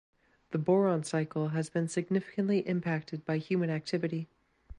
[0.49, 4.27] The boron cycle has been significantly impacted by human activity.